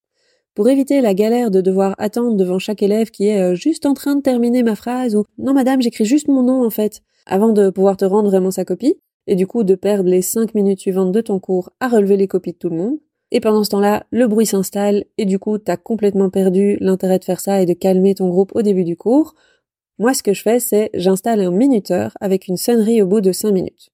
Pour 0.54 0.68
éviter 0.68 1.00
la 1.00 1.14
galère 1.14 1.50
de 1.50 1.62
devoir 1.62 1.94
attendre 1.96 2.36
devant 2.36 2.58
chaque 2.58 2.82
élève 2.82 3.10
qui 3.10 3.28
est 3.28 3.40
euh, 3.40 3.54
juste 3.54 3.86
en 3.86 3.94
train 3.94 4.16
de 4.16 4.20
terminer 4.20 4.62
ma 4.62 4.76
phrase 4.76 5.16
ou 5.16 5.24
non 5.38 5.54
madame 5.54 5.80
j'écris 5.80 6.04
juste 6.04 6.28
mon 6.28 6.42
nom 6.42 6.62
en 6.62 6.68
fait, 6.68 7.00
avant 7.24 7.54
de 7.54 7.70
pouvoir 7.70 7.96
te 7.96 8.04
rendre 8.04 8.28
vraiment 8.28 8.50
sa 8.50 8.66
copie, 8.66 9.00
et 9.26 9.34
du 9.34 9.46
coup 9.46 9.64
de 9.64 9.76
perdre 9.76 10.10
les 10.10 10.20
cinq 10.20 10.54
minutes 10.54 10.80
suivantes 10.80 11.12
de 11.12 11.22
ton 11.22 11.40
cours 11.40 11.70
à 11.80 11.88
relever 11.88 12.18
les 12.18 12.28
copies 12.28 12.52
de 12.52 12.58
tout 12.58 12.68
le 12.68 12.76
monde. 12.76 12.98
Et 13.30 13.40
pendant 13.40 13.64
ce 13.64 13.70
temps-là, 13.70 14.04
le 14.10 14.26
bruit 14.26 14.46
s'installe 14.46 15.06
et 15.16 15.24
du 15.24 15.38
coup 15.38 15.56
t'as 15.56 15.78
complètement 15.78 16.28
perdu 16.28 16.76
l'intérêt 16.80 17.18
de 17.18 17.24
faire 17.24 17.40
ça 17.40 17.62
et 17.62 17.66
de 17.66 17.72
calmer 17.72 18.14
ton 18.14 18.28
groupe 18.28 18.52
au 18.54 18.60
début 18.60 18.84
du 18.84 18.96
cours. 18.96 19.34
Moi 19.98 20.14
ce 20.14 20.22
que 20.22 20.32
je 20.32 20.42
fais 20.42 20.60
c'est 20.60 20.90
j'installe 20.94 21.40
un 21.40 21.50
minuteur 21.50 22.16
avec 22.20 22.48
une 22.48 22.56
sonnerie 22.56 23.02
au 23.02 23.06
bout 23.06 23.20
de 23.20 23.32
cinq 23.32 23.52
minutes. 23.52 23.90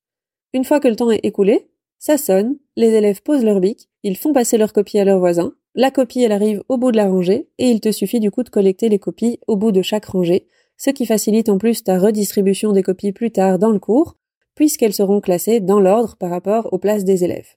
Une 0.52 0.64
fois 0.64 0.80
que 0.80 0.88
le 0.88 0.96
temps 0.96 1.10
est 1.10 1.24
écoulé, 1.24 1.68
ça 1.98 2.18
sonne, 2.18 2.58
les 2.76 2.92
élèves 2.92 3.22
posent 3.22 3.44
leur 3.44 3.60
bic, 3.60 3.88
ils 4.02 4.16
font 4.16 4.32
passer 4.32 4.58
leur 4.58 4.72
copie 4.72 4.98
à 4.98 5.04
leurs 5.04 5.18
voisins, 5.18 5.54
la 5.76 5.90
copie, 5.90 6.22
elle 6.22 6.30
arrive 6.30 6.62
au 6.68 6.76
bout 6.76 6.92
de 6.92 6.96
la 6.96 7.08
rangée, 7.08 7.48
et 7.58 7.68
il 7.68 7.80
te 7.80 7.90
suffit 7.90 8.20
du 8.20 8.30
coup 8.30 8.44
de 8.44 8.48
collecter 8.48 8.88
les 8.88 9.00
copies 9.00 9.40
au 9.48 9.56
bout 9.56 9.72
de 9.72 9.82
chaque 9.82 10.04
rangée, 10.04 10.46
ce 10.76 10.90
qui 10.90 11.04
facilite 11.04 11.48
en 11.48 11.58
plus 11.58 11.82
ta 11.82 11.98
redistribution 11.98 12.70
des 12.70 12.84
copies 12.84 13.10
plus 13.10 13.32
tard 13.32 13.58
dans 13.58 13.72
le 13.72 13.80
cours, 13.80 14.16
puisqu'elles 14.54 14.92
seront 14.92 15.20
classées 15.20 15.58
dans 15.58 15.80
l'ordre 15.80 16.16
par 16.16 16.30
rapport 16.30 16.72
aux 16.72 16.78
places 16.78 17.04
des 17.04 17.24
élèves. 17.24 17.56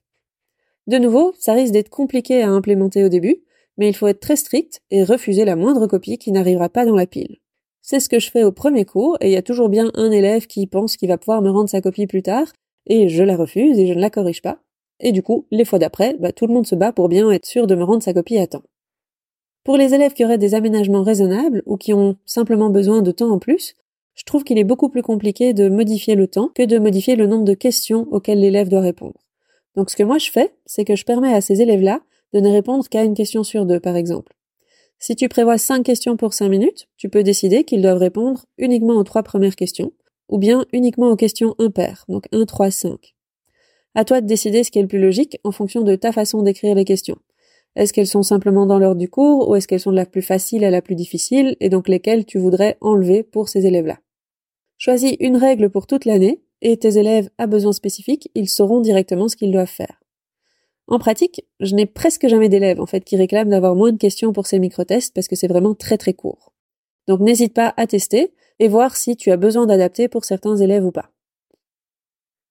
De 0.88 0.98
nouveau, 0.98 1.32
ça 1.38 1.52
risque 1.52 1.72
d'être 1.72 1.90
compliqué 1.90 2.42
à 2.42 2.48
implémenter 2.48 3.04
au 3.04 3.08
début, 3.08 3.44
mais 3.76 3.88
il 3.88 3.94
faut 3.94 4.08
être 4.08 4.20
très 4.20 4.34
strict 4.34 4.80
et 4.90 5.04
refuser 5.04 5.44
la 5.44 5.54
moindre 5.54 5.86
copie 5.86 6.18
qui 6.18 6.32
n'arrivera 6.32 6.68
pas 6.68 6.86
dans 6.86 6.96
la 6.96 7.06
pile. 7.06 7.36
C'est 7.90 8.00
ce 8.00 8.10
que 8.10 8.18
je 8.18 8.30
fais 8.30 8.44
au 8.44 8.52
premier 8.52 8.84
cours, 8.84 9.16
et 9.22 9.28
il 9.28 9.32
y 9.32 9.36
a 9.38 9.42
toujours 9.42 9.70
bien 9.70 9.90
un 9.94 10.10
élève 10.10 10.46
qui 10.46 10.66
pense 10.66 10.98
qu'il 10.98 11.08
va 11.08 11.16
pouvoir 11.16 11.40
me 11.40 11.48
rendre 11.48 11.70
sa 11.70 11.80
copie 11.80 12.06
plus 12.06 12.22
tard, 12.22 12.52
et 12.86 13.08
je 13.08 13.22
la 13.22 13.34
refuse 13.34 13.78
et 13.78 13.86
je 13.86 13.94
ne 13.94 14.00
la 14.00 14.10
corrige 14.10 14.42
pas. 14.42 14.58
Et 15.00 15.10
du 15.10 15.22
coup, 15.22 15.46
les 15.50 15.64
fois 15.64 15.78
d'après, 15.78 16.14
bah, 16.20 16.30
tout 16.30 16.46
le 16.46 16.52
monde 16.52 16.66
se 16.66 16.74
bat 16.74 16.92
pour 16.92 17.08
bien 17.08 17.30
être 17.30 17.46
sûr 17.46 17.66
de 17.66 17.74
me 17.74 17.84
rendre 17.84 18.02
sa 18.02 18.12
copie 18.12 18.36
à 18.36 18.46
temps. 18.46 18.64
Pour 19.64 19.78
les 19.78 19.94
élèves 19.94 20.12
qui 20.12 20.22
auraient 20.22 20.36
des 20.36 20.54
aménagements 20.54 21.02
raisonnables 21.02 21.62
ou 21.64 21.78
qui 21.78 21.94
ont 21.94 22.16
simplement 22.26 22.68
besoin 22.68 23.00
de 23.00 23.10
temps 23.10 23.30
en 23.30 23.38
plus, 23.38 23.74
je 24.14 24.24
trouve 24.24 24.44
qu'il 24.44 24.58
est 24.58 24.64
beaucoup 24.64 24.90
plus 24.90 25.00
compliqué 25.00 25.54
de 25.54 25.70
modifier 25.70 26.14
le 26.14 26.26
temps 26.28 26.50
que 26.54 26.66
de 26.66 26.78
modifier 26.78 27.16
le 27.16 27.26
nombre 27.26 27.46
de 27.46 27.54
questions 27.54 28.06
auxquelles 28.10 28.40
l'élève 28.40 28.68
doit 28.68 28.82
répondre. 28.82 29.24
Donc 29.76 29.88
ce 29.88 29.96
que 29.96 30.02
moi 30.02 30.18
je 30.18 30.30
fais, 30.30 30.52
c'est 30.66 30.84
que 30.84 30.94
je 30.94 31.06
permets 31.06 31.32
à 31.32 31.40
ces 31.40 31.62
élèves-là 31.62 32.02
de 32.34 32.40
ne 32.40 32.50
répondre 32.50 32.86
qu'à 32.86 33.04
une 33.04 33.14
question 33.14 33.44
sur 33.44 33.64
deux, 33.64 33.80
par 33.80 33.96
exemple. 33.96 34.34
Si 34.98 35.14
tu 35.14 35.28
prévois 35.28 35.58
cinq 35.58 35.84
questions 35.84 36.16
pour 36.16 36.34
cinq 36.34 36.48
minutes, 36.48 36.88
tu 36.96 37.08
peux 37.08 37.22
décider 37.22 37.64
qu'ils 37.64 37.82
doivent 37.82 37.98
répondre 37.98 38.46
uniquement 38.58 38.94
aux 38.94 39.04
trois 39.04 39.22
premières 39.22 39.54
questions, 39.54 39.92
ou 40.28 40.38
bien 40.38 40.64
uniquement 40.72 41.10
aux 41.10 41.16
questions 41.16 41.54
impaires, 41.58 42.04
donc 42.08 42.26
1, 42.32 42.44
3, 42.44 42.70
5. 42.70 43.14
À 43.94 44.04
toi 44.04 44.20
de 44.20 44.26
décider 44.26 44.64
ce 44.64 44.70
qui 44.70 44.78
est 44.78 44.82
le 44.82 44.88
plus 44.88 45.00
logique 45.00 45.38
en 45.44 45.52
fonction 45.52 45.82
de 45.82 45.94
ta 45.94 46.12
façon 46.12 46.42
d'écrire 46.42 46.74
les 46.74 46.84
questions. 46.84 47.18
Est-ce 47.76 47.92
qu'elles 47.92 48.08
sont 48.08 48.24
simplement 48.24 48.66
dans 48.66 48.78
l'ordre 48.78 48.98
du 48.98 49.08
cours 49.08 49.48
ou 49.48 49.54
est-ce 49.54 49.68
qu'elles 49.68 49.80
sont 49.80 49.92
de 49.92 49.96
la 49.96 50.06
plus 50.06 50.22
facile 50.22 50.64
à 50.64 50.70
la 50.70 50.82
plus 50.82 50.96
difficile 50.96 51.56
et 51.60 51.68
donc 51.68 51.88
lesquelles 51.88 52.26
tu 52.26 52.38
voudrais 52.38 52.76
enlever 52.80 53.22
pour 53.22 53.48
ces 53.48 53.66
élèves-là? 53.66 53.98
Choisis 54.78 55.16
une 55.20 55.36
règle 55.36 55.70
pour 55.70 55.86
toute 55.86 56.04
l'année 56.04 56.42
et 56.60 56.76
tes 56.76 56.98
élèves 56.98 57.30
à 57.38 57.46
besoins 57.46 57.72
spécifiques, 57.72 58.30
ils 58.34 58.48
sauront 58.48 58.80
directement 58.80 59.28
ce 59.28 59.36
qu'ils 59.36 59.52
doivent 59.52 59.66
faire. 59.66 60.00
En 60.88 60.98
pratique, 60.98 61.44
je 61.60 61.74
n'ai 61.74 61.84
presque 61.84 62.26
jamais 62.28 62.48
d'élèves 62.48 62.80
en 62.80 62.86
fait 62.86 63.04
qui 63.04 63.16
réclament 63.16 63.50
d'avoir 63.50 63.74
moins 63.74 63.92
de 63.92 63.98
questions 63.98 64.32
pour 64.32 64.46
ces 64.46 64.58
micro-tests 64.58 65.14
parce 65.14 65.28
que 65.28 65.36
c'est 65.36 65.46
vraiment 65.46 65.74
très 65.74 65.98
très 65.98 66.14
court. 66.14 66.54
Donc 67.06 67.20
n'hésite 67.20 67.52
pas 67.52 67.74
à 67.76 67.86
tester 67.86 68.32
et 68.58 68.68
voir 68.68 68.96
si 68.96 69.14
tu 69.14 69.30
as 69.30 69.36
besoin 69.36 69.66
d'adapter 69.66 70.08
pour 70.08 70.24
certains 70.24 70.56
élèves 70.56 70.84
ou 70.84 70.90
pas. 70.90 71.10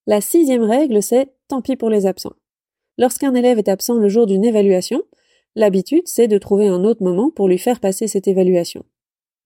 La 0.06 0.22
sixième 0.22 0.64
règle, 0.64 1.02
c'est 1.02 1.34
tant 1.48 1.62
pis 1.62 1.76
pour 1.76 1.90
les 1.90 2.06
absents. 2.06 2.34
Lorsqu'un 3.00 3.34
élève 3.34 3.58
est 3.58 3.70
absent 3.70 3.96
le 3.96 4.08
jour 4.08 4.28
d'une 4.28 4.46
évaluation, 4.46 5.02
l'habitude, 5.56 6.04
c'est 6.06 6.28
de 6.28 6.38
trouver 6.38 6.68
un 6.68 6.84
autre 6.84 7.04
moment 7.04 7.32
pour 7.32 7.48
lui 7.48 7.58
faire 7.58 7.80
passer 7.80 8.08
cette 8.08 8.28
évaluation. 8.28 8.86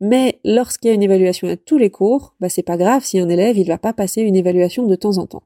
Mais 0.01 0.39
lorsqu'il 0.43 0.89
y 0.89 0.91
a 0.91 0.95
une 0.95 1.03
évaluation 1.03 1.48
à 1.48 1.55
tous 1.55 1.77
les 1.77 1.89
cours, 1.89 2.36
bah 2.41 2.50
c'est 2.50 2.62
pas 2.62 2.77
grave 2.77 3.05
si 3.05 3.19
un 3.19 3.29
élève 3.29 3.57
il 3.57 3.67
va 3.67 3.77
pas 3.77 3.93
passer 3.93 4.21
une 4.21 4.36
évaluation 4.36 4.86
de 4.86 4.95
temps 4.95 5.17
en 5.17 5.27
temps. 5.27 5.43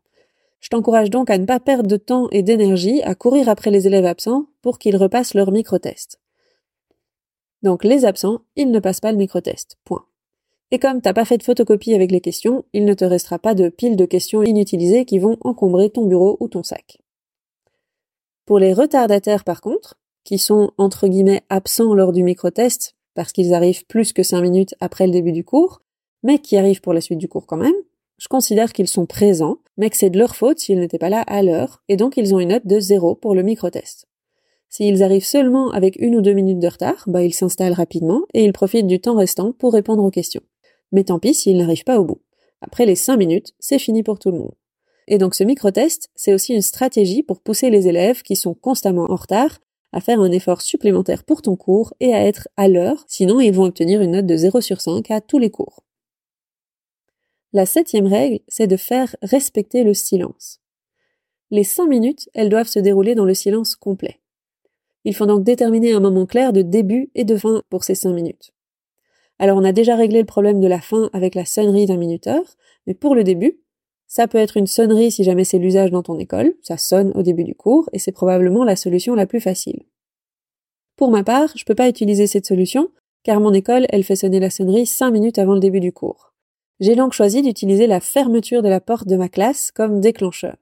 Je 0.65 0.69
t'encourage 0.71 1.11
donc 1.11 1.29
à 1.29 1.37
ne 1.37 1.45
pas 1.45 1.59
perdre 1.59 1.87
de 1.87 1.95
temps 1.95 2.27
et 2.31 2.41
d'énergie 2.41 2.99
à 3.03 3.13
courir 3.13 3.49
après 3.49 3.69
les 3.69 3.85
élèves 3.85 4.07
absents 4.07 4.47
pour 4.63 4.79
qu'ils 4.79 4.97
repassent 4.97 5.35
leur 5.35 5.51
micro-test. 5.51 6.19
Donc 7.61 7.83
les 7.83 8.03
absents, 8.03 8.39
ils 8.55 8.71
ne 8.71 8.79
passent 8.79 8.99
pas 8.99 9.11
le 9.11 9.19
micro-test. 9.19 9.77
Point. 9.85 10.03
Et 10.71 10.79
comme 10.79 11.01
t'as 11.01 11.13
pas 11.13 11.23
fait 11.23 11.37
de 11.37 11.43
photocopie 11.43 11.93
avec 11.93 12.09
les 12.09 12.19
questions, 12.19 12.65
il 12.73 12.85
ne 12.85 12.95
te 12.95 13.05
restera 13.05 13.37
pas 13.37 13.53
de 13.53 13.69
piles 13.69 13.95
de 13.95 14.05
questions 14.05 14.41
inutilisées 14.41 15.05
qui 15.05 15.19
vont 15.19 15.37
encombrer 15.41 15.91
ton 15.91 16.07
bureau 16.07 16.35
ou 16.39 16.47
ton 16.47 16.63
sac. 16.63 16.97
Pour 18.47 18.57
les 18.57 18.73
retardataires 18.73 19.43
par 19.43 19.61
contre, 19.61 19.99
qui 20.23 20.39
sont 20.39 20.71
entre 20.79 21.07
guillemets 21.07 21.43
absents 21.49 21.93
lors 21.93 22.11
du 22.11 22.23
micro-test 22.23 22.95
parce 23.13 23.33
qu'ils 23.33 23.53
arrivent 23.53 23.85
plus 23.85 24.13
que 24.13 24.23
5 24.23 24.41
minutes 24.41 24.73
après 24.79 25.05
le 25.05 25.13
début 25.13 25.31
du 25.31 25.43
cours, 25.43 25.83
mais 26.23 26.39
qui 26.39 26.57
arrivent 26.57 26.81
pour 26.81 26.93
la 26.93 27.01
suite 27.01 27.19
du 27.19 27.27
cours 27.27 27.45
quand 27.45 27.55
même, 27.55 27.75
je 28.17 28.27
considère 28.27 28.73
qu'ils 28.73 28.87
sont 28.87 29.05
présents, 29.05 29.59
mais 29.77 29.89
que 29.89 29.97
c'est 29.97 30.09
de 30.09 30.19
leur 30.19 30.35
faute 30.35 30.59
s'ils 30.59 30.79
n'étaient 30.79 30.97
pas 30.97 31.09
là 31.09 31.21
à 31.21 31.43
l'heure, 31.43 31.83
et 31.89 31.97
donc 31.97 32.17
ils 32.17 32.33
ont 32.33 32.39
une 32.39 32.49
note 32.49 32.67
de 32.67 32.79
0 32.79 33.15
pour 33.15 33.35
le 33.35 33.43
micro-test. 33.43 34.07
S'ils 34.69 35.03
arrivent 35.03 35.25
seulement 35.25 35.71
avec 35.71 35.95
une 35.99 36.15
ou 36.15 36.21
deux 36.21 36.33
minutes 36.33 36.59
de 36.59 36.67
retard, 36.67 37.03
bah 37.07 37.23
ils 37.23 37.33
s'installent 37.33 37.73
rapidement 37.73 38.23
et 38.33 38.43
ils 38.43 38.53
profitent 38.53 38.87
du 38.87 38.99
temps 38.99 39.15
restant 39.15 39.53
pour 39.53 39.73
répondre 39.73 40.03
aux 40.03 40.11
questions 40.11 40.41
mais 40.91 41.03
tant 41.03 41.19
pis 41.19 41.33
s'il 41.33 41.57
n'arrive 41.57 41.83
pas 41.83 41.99
au 41.99 42.05
bout. 42.05 42.21
Après 42.61 42.85
les 42.85 42.95
5 42.95 43.17
minutes, 43.17 43.53
c'est 43.59 43.79
fini 43.79 44.01
pour 44.01 44.17
tout 44.17 44.31
le 44.31 44.39
monde. 44.39 44.55
Et 45.07 45.17
donc 45.17 45.35
ce 45.35 45.43
micro-test, 45.43 46.09
c'est 46.15 46.33
aussi 46.33 46.53
une 46.53 46.61
stratégie 46.61 47.21
pour 47.21 47.41
pousser 47.41 47.69
les 47.69 47.87
élèves 47.87 48.23
qui 48.23 48.35
sont 48.35 48.55
constamment 48.55 49.05
en 49.11 49.15
retard 49.15 49.59
à 49.91 50.01
faire 50.01 50.19
un 50.19 50.31
effort 50.31 50.61
supplémentaire 50.61 51.23
pour 51.23 51.41
ton 51.41 51.55
cours 51.55 51.93
et 51.99 52.13
à 52.13 52.25
être 52.25 52.47
à 52.57 52.67
l'heure, 52.67 53.05
sinon 53.07 53.39
ils 53.39 53.53
vont 53.53 53.65
obtenir 53.65 54.01
une 54.01 54.11
note 54.11 54.25
de 54.25 54.35
0 54.35 54.61
sur 54.61 54.81
5 54.81 55.11
à 55.11 55.21
tous 55.21 55.37
les 55.37 55.51
cours. 55.51 55.84
La 57.55 57.65
septième 57.65 58.07
règle, 58.07 58.39
c'est 58.49 58.67
de 58.67 58.75
faire 58.75 59.15
respecter 59.21 59.85
le 59.85 59.93
silence. 59.93 60.59
Les 61.51 61.63
cinq 61.63 61.87
minutes, 61.87 62.27
elles 62.33 62.49
doivent 62.49 62.67
se 62.67 62.79
dérouler 62.79 63.15
dans 63.15 63.23
le 63.23 63.33
silence 63.33 63.77
complet. 63.77 64.19
Il 65.05 65.15
faut 65.15 65.25
donc 65.25 65.45
déterminer 65.45 65.93
un 65.93 66.01
moment 66.01 66.25
clair 66.25 66.51
de 66.51 66.61
début 66.61 67.11
et 67.15 67.23
de 67.23 67.37
fin 67.37 67.63
pour 67.69 67.85
ces 67.85 67.95
cinq 67.95 68.11
minutes. 68.11 68.51
Alors 69.39 69.57
on 69.57 69.63
a 69.63 69.71
déjà 69.71 69.95
réglé 69.95 70.19
le 70.19 70.25
problème 70.25 70.59
de 70.59 70.67
la 70.67 70.81
fin 70.81 71.09
avec 71.13 71.33
la 71.33 71.45
sonnerie 71.45 71.85
d'un 71.85 71.95
minuteur, 71.95 72.43
mais 72.87 72.93
pour 72.93 73.15
le 73.15 73.23
début, 73.23 73.61
ça 74.05 74.27
peut 74.27 74.37
être 74.37 74.57
une 74.57 74.67
sonnerie 74.67 75.13
si 75.13 75.23
jamais 75.23 75.45
c'est 75.45 75.57
l'usage 75.57 75.91
dans 75.91 76.03
ton 76.03 76.19
école, 76.19 76.55
ça 76.61 76.77
sonne 76.77 77.13
au 77.15 77.23
début 77.23 77.45
du 77.45 77.55
cours, 77.55 77.89
et 77.93 77.99
c'est 77.99 78.11
probablement 78.11 78.65
la 78.65 78.75
solution 78.75 79.15
la 79.15 79.27
plus 79.27 79.39
facile. 79.39 79.83
Pour 80.97 81.09
ma 81.09 81.23
part, 81.23 81.53
je 81.55 81.63
peux 81.63 81.73
pas 81.73 81.87
utiliser 81.87 82.27
cette 82.27 82.47
solution, 82.47 82.89
car 83.23 83.39
mon 83.39 83.53
école, 83.53 83.85
elle 83.91 84.03
fait 84.03 84.17
sonner 84.17 84.41
la 84.41 84.49
sonnerie 84.49 84.85
cinq 84.85 85.11
minutes 85.11 85.39
avant 85.39 85.53
le 85.53 85.61
début 85.61 85.79
du 85.79 85.93
cours. 85.93 86.34
J'ai 86.79 86.95
donc 86.95 87.13
choisi 87.13 87.41
d'utiliser 87.41 87.87
la 87.87 87.99
fermeture 87.99 88.61
de 88.61 88.69
la 88.69 88.81
porte 88.81 89.07
de 89.07 89.15
ma 89.15 89.29
classe 89.29 89.71
comme 89.71 90.01
déclencheur. 90.01 90.57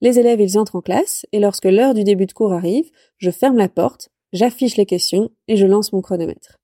Les 0.00 0.18
élèves, 0.18 0.40
ils 0.40 0.58
entrent 0.58 0.76
en 0.76 0.82
classe, 0.82 1.24
et 1.32 1.40
lorsque 1.40 1.64
l'heure 1.64 1.94
du 1.94 2.04
début 2.04 2.26
de 2.26 2.32
cours 2.32 2.52
arrive, 2.52 2.90
je 3.16 3.30
ferme 3.30 3.56
la 3.56 3.68
porte, 3.68 4.10
j'affiche 4.32 4.76
les 4.76 4.86
questions, 4.86 5.30
et 5.48 5.56
je 5.56 5.66
lance 5.66 5.92
mon 5.92 6.02
chronomètre. 6.02 6.58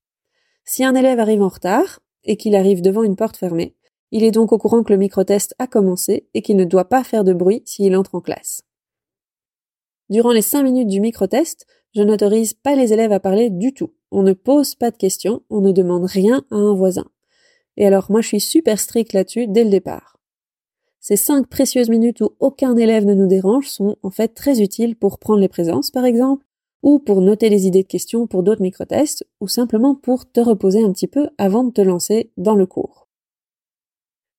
Si 0.63 0.83
un 0.83 0.93
élève 0.93 1.19
arrive 1.19 1.41
en 1.41 1.47
retard, 1.47 2.01
et 2.23 2.37
qu'il 2.37 2.55
arrive 2.55 2.81
devant 2.81 3.03
une 3.03 3.15
porte 3.15 3.37
fermée, 3.37 3.75
il 4.11 4.23
est 4.23 4.31
donc 4.31 4.51
au 4.51 4.57
courant 4.57 4.83
que 4.83 4.91
le 4.91 4.99
microtest 4.99 5.55
a 5.57 5.67
commencé 5.67 6.27
et 6.33 6.41
qu'il 6.41 6.57
ne 6.57 6.65
doit 6.65 6.89
pas 6.89 7.03
faire 7.03 7.23
de 7.23 7.33
bruit 7.33 7.63
s'il 7.65 7.95
entre 7.95 8.15
en 8.15 8.21
classe. 8.21 8.61
Durant 10.09 10.33
les 10.33 10.41
cinq 10.41 10.63
minutes 10.63 10.89
du 10.89 10.99
microtest, 10.99 11.65
je 11.95 12.03
n'autorise 12.03 12.53
pas 12.53 12.75
les 12.75 12.93
élèves 12.93 13.13
à 13.13 13.19
parler 13.19 13.49
du 13.49 13.73
tout. 13.73 13.93
On 14.11 14.23
ne 14.23 14.33
pose 14.33 14.75
pas 14.75 14.91
de 14.91 14.97
questions, 14.97 15.41
on 15.49 15.61
ne 15.61 15.71
demande 15.71 16.05
rien 16.05 16.43
à 16.51 16.55
un 16.55 16.75
voisin. 16.75 17.05
Et 17.77 17.85
alors 17.85 18.11
moi 18.11 18.21
je 18.21 18.27
suis 18.27 18.39
super 18.39 18.79
strict 18.79 19.13
là-dessus 19.13 19.47
dès 19.47 19.63
le 19.63 19.69
départ. 19.69 20.17
Ces 20.99 21.15
cinq 21.15 21.47
précieuses 21.47 21.89
minutes 21.89 22.21
où 22.21 22.29
aucun 22.39 22.77
élève 22.77 23.05
ne 23.05 23.15
nous 23.15 23.27
dérange 23.27 23.67
sont 23.67 23.95
en 24.03 24.11
fait 24.11 24.29
très 24.29 24.61
utiles 24.61 24.95
pour 24.95 25.17
prendre 25.17 25.39
les 25.39 25.49
présences 25.49 25.89
par 25.89 26.05
exemple, 26.05 26.45
ou 26.83 26.99
pour 26.99 27.21
noter 27.21 27.49
les 27.49 27.67
idées 27.67 27.83
de 27.83 27.87
questions 27.87 28.27
pour 28.27 28.43
d'autres 28.43 28.61
microtests, 28.61 29.25
ou 29.39 29.47
simplement 29.47 29.95
pour 29.95 30.31
te 30.31 30.39
reposer 30.39 30.83
un 30.83 30.91
petit 30.91 31.07
peu 31.07 31.29
avant 31.37 31.63
de 31.63 31.71
te 31.71 31.81
lancer 31.81 32.31
dans 32.37 32.55
le 32.55 32.65
cours. 32.65 33.07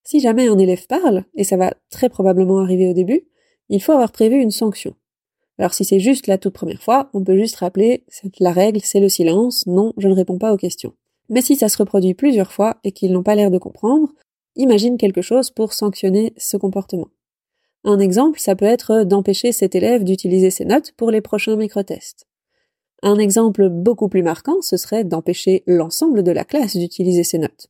Si 0.05 0.21
jamais 0.21 0.49
un 0.49 0.59
élève 0.59 0.87
parle, 0.87 1.25
et 1.35 1.45
ça 1.45 1.57
va 1.57 1.75
très 1.91 2.09
probablement 2.09 2.59
arriver 2.61 2.89
au 2.89 2.93
début, 2.93 3.29
il 3.69 3.83
faut 3.83 3.93
avoir 3.93 4.13
prévu 4.13 4.37
une 4.37 4.51
sanction. 4.51 4.95
Alors 5.59 5.75
si 5.75 5.85
c'est 5.85 6.01
juste 6.01 6.27
la 6.27 6.39
toute 6.39 6.55
première 6.55 6.83
fois, 6.83 7.11
on 7.13 7.23
peut 7.23 7.37
juste 7.37 7.57
rappeler 7.57 8.05
la 8.41 8.53
règle 8.53 8.81
c'est 8.83 9.01
le 9.01 9.09
silence, 9.09 9.67
non, 9.67 9.93
je 9.97 10.09
ne 10.09 10.15
réponds 10.15 10.39
pas 10.39 10.53
aux 10.53 10.57
questions. 10.57 10.95
Mais 11.33 11.41
si 11.41 11.57
ça 11.57 11.71
se 11.71 11.79
reproduit 11.79 12.13
plusieurs 12.13 12.53
fois 12.53 12.77
et 12.85 12.93
qu'ils 12.93 13.11
n'ont 13.11 13.23
pas 13.23 13.35
l'air 13.35 13.51
de 13.51 13.57
comprendre, 13.57 14.13
imagine 14.55 14.99
quelque 14.99 15.23
chose 15.23 15.51
pour 15.51 15.73
sanctionner 15.73 16.35
ce 16.37 16.59
comportement. 16.59 17.09
Un 17.85 17.99
exemple, 17.99 18.39
ça 18.39 18.55
peut 18.55 18.67
être 18.67 19.05
d'empêcher 19.05 19.51
cet 19.51 19.75
élève 19.75 20.05
d'utiliser 20.05 20.51
ses 20.51 20.67
notes 20.67 20.93
pour 20.93 21.11
les 21.11 21.23
prochains 21.23 21.57
microtests. 21.57 22.27
Un 23.03 23.19
exemple 23.19 23.71
beaucoup 23.71 24.11
plus 24.11 24.23
marquant, 24.23 24.61
ce 24.61 24.77
serait 24.77 25.05
d'empêcher 25.05 25.65
l'ensemble 25.67 26.23
de 26.23 26.31
la 26.31 26.45
classe 26.45 26.77
d'utiliser 26.77 27.25
ses 27.25 27.39
notes. 27.39 27.69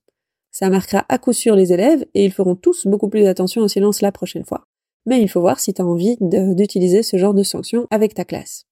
Ça 0.50 0.68
marquera 0.68 1.06
à 1.08 1.18
coup 1.18 1.32
sûr 1.32 1.54
les 1.54 1.72
élèves 1.72 2.04
et 2.14 2.24
ils 2.24 2.32
feront 2.32 2.56
tous 2.56 2.88
beaucoup 2.88 3.08
plus 3.08 3.26
attention 3.26 3.62
au 3.62 3.68
silence 3.68 4.02
la 4.02 4.12
prochaine 4.12 4.44
fois. 4.44 4.66
Mais 5.06 5.22
il 5.22 5.28
faut 5.28 5.40
voir 5.40 5.60
si 5.60 5.72
tu 5.72 5.80
as 5.80 5.86
envie 5.86 6.16
d'utiliser 6.20 7.04
ce 7.04 7.16
genre 7.16 7.32
de 7.32 7.44
sanction 7.44 7.86
avec 7.90 8.12
ta 8.14 8.24
classe. 8.24 8.66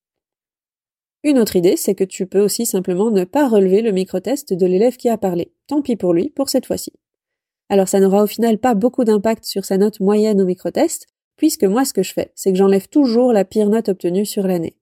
Une 1.22 1.38
autre 1.38 1.56
idée, 1.56 1.76
c'est 1.76 1.94
que 1.94 2.04
tu 2.04 2.26
peux 2.26 2.40
aussi 2.40 2.64
simplement 2.64 3.10
ne 3.10 3.24
pas 3.24 3.46
relever 3.46 3.82
le 3.82 3.92
microtest 3.92 4.54
de 4.54 4.66
l'élève 4.66 4.96
qui 4.96 5.10
a 5.10 5.18
parlé. 5.18 5.52
Tant 5.66 5.82
pis 5.82 5.96
pour 5.96 6.14
lui, 6.14 6.30
pour 6.30 6.48
cette 6.48 6.64
fois-ci. 6.64 6.92
Alors 7.68 7.88
ça 7.88 8.00
n'aura 8.00 8.22
au 8.22 8.26
final 8.26 8.58
pas 8.58 8.74
beaucoup 8.74 9.04
d'impact 9.04 9.44
sur 9.44 9.64
sa 9.64 9.76
note 9.76 10.00
moyenne 10.00 10.40
au 10.40 10.46
microtest, 10.46 11.06
puisque 11.36 11.64
moi 11.64 11.84
ce 11.84 11.92
que 11.92 12.02
je 12.02 12.12
fais, 12.12 12.32
c'est 12.34 12.52
que 12.52 12.58
j'enlève 12.58 12.88
toujours 12.88 13.32
la 13.32 13.44
pire 13.44 13.68
note 13.68 13.90
obtenue 13.90 14.24
sur 14.24 14.46
l'année. 14.46 14.76